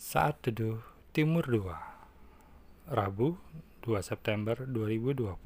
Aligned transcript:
Saat 0.00 0.48
Teduh 0.48 0.80
Timur 1.12 1.44
2 1.44 1.76
Rabu 2.88 3.36
2 3.84 4.00
September 4.00 4.56
2020 4.64 5.36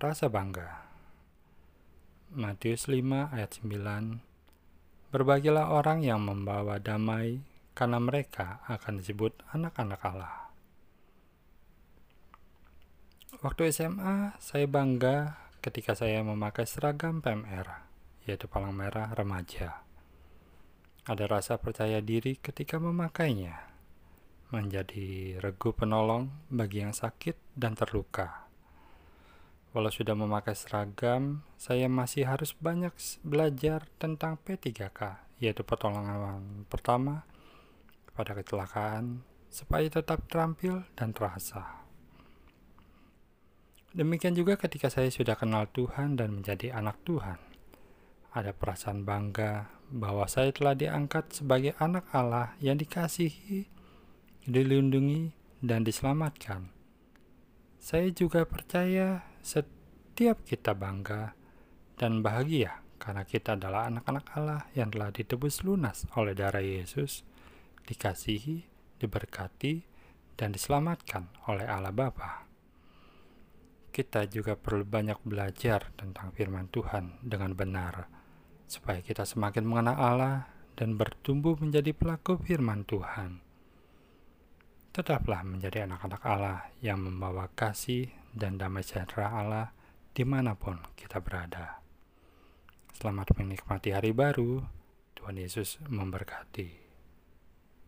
Rasa 0.00 0.32
Bangga 0.32 0.80
Matius 2.32 2.88
5 2.88 3.36
ayat 3.36 3.60
9 3.60 5.12
Berbagilah 5.12 5.76
orang 5.76 6.00
yang 6.00 6.24
membawa 6.24 6.80
damai 6.80 7.44
karena 7.76 8.00
mereka 8.00 8.64
akan 8.64 9.04
disebut 9.04 9.36
anak-anak 9.52 10.00
Allah. 10.00 10.48
Waktu 13.44 13.76
SMA, 13.76 14.40
saya 14.40 14.64
bangga 14.64 15.36
ketika 15.60 15.92
saya 15.92 16.24
memakai 16.24 16.64
seragam 16.64 17.20
PMR, 17.20 17.84
yaitu 18.24 18.48
palang 18.48 18.72
merah 18.72 19.12
remaja. 19.12 19.91
Ada 21.02 21.26
rasa 21.26 21.58
percaya 21.58 21.98
diri 21.98 22.38
ketika 22.38 22.78
memakainya, 22.78 23.58
menjadi 24.54 25.34
regu 25.42 25.74
penolong 25.74 26.30
bagi 26.46 26.78
yang 26.78 26.94
sakit 26.94 27.58
dan 27.58 27.74
terluka. 27.74 28.46
Walau 29.74 29.90
sudah 29.90 30.14
memakai 30.14 30.54
seragam, 30.54 31.42
saya 31.58 31.90
masih 31.90 32.30
harus 32.30 32.54
banyak 32.54 32.94
belajar 33.26 33.90
tentang 33.98 34.38
P3K, 34.46 35.26
yaitu 35.42 35.66
pertolongan 35.66 36.62
pertama 36.70 37.26
pada 38.14 38.38
kecelakaan, 38.38 39.26
supaya 39.50 39.90
tetap 39.90 40.22
terampil 40.30 40.86
dan 40.94 41.10
terasa. 41.10 41.82
Demikian 43.90 44.38
juga 44.38 44.54
ketika 44.54 44.86
saya 44.86 45.10
sudah 45.10 45.34
kenal 45.34 45.66
Tuhan 45.66 46.14
dan 46.14 46.30
menjadi 46.30 46.78
anak 46.78 47.02
Tuhan 47.02 47.51
ada 48.32 48.56
perasaan 48.56 49.04
bangga 49.04 49.68
bahwa 49.92 50.24
saya 50.24 50.48
telah 50.56 50.72
diangkat 50.72 51.36
sebagai 51.36 51.76
anak 51.76 52.08
Allah 52.16 52.56
yang 52.64 52.80
dikasihi, 52.80 53.68
dilindungi, 54.48 55.36
dan 55.60 55.84
diselamatkan. 55.84 56.72
Saya 57.76 58.08
juga 58.10 58.48
percaya 58.48 59.22
setiap 59.44 60.42
kita 60.48 60.72
bangga 60.72 61.36
dan 62.00 62.24
bahagia 62.24 62.80
karena 62.96 63.22
kita 63.28 63.54
adalah 63.58 63.92
anak-anak 63.92 64.26
Allah 64.32 64.62
yang 64.72 64.88
telah 64.88 65.12
ditebus 65.12 65.60
lunas 65.66 66.08
oleh 66.16 66.32
darah 66.32 66.64
Yesus, 66.64 67.26
dikasihi, 67.84 68.64
diberkati, 68.96 69.84
dan 70.38 70.56
diselamatkan 70.56 71.28
oleh 71.50 71.68
Allah 71.68 71.92
Bapa. 71.92 72.48
Kita 73.92 74.24
juga 74.24 74.56
perlu 74.56 74.88
banyak 74.88 75.20
belajar 75.28 75.92
tentang 75.98 76.32
firman 76.32 76.72
Tuhan 76.72 77.20
dengan 77.20 77.52
benar 77.52 78.21
supaya 78.72 79.04
kita 79.04 79.28
semakin 79.28 79.68
mengenal 79.68 79.96
Allah 80.00 80.36
dan 80.80 80.96
bertumbuh 80.96 81.60
menjadi 81.60 81.92
pelaku 81.92 82.40
firman 82.40 82.88
Tuhan. 82.88 83.44
Tetaplah 84.96 85.44
menjadi 85.44 85.84
anak-anak 85.84 86.22
Allah 86.24 86.72
yang 86.80 87.04
membawa 87.04 87.52
kasih 87.52 88.08
dan 88.32 88.56
damai 88.56 88.80
sejahtera 88.80 89.28
Allah 89.28 89.76
di 90.16 90.24
mana 90.24 90.56
pun 90.56 90.80
kita 90.96 91.20
berada. 91.20 91.84
Selamat 92.96 93.36
menikmati 93.36 93.92
hari 93.92 94.16
baru. 94.16 94.64
Tuhan 95.16 95.36
Yesus 95.36 95.76
memberkati. 95.92 96.91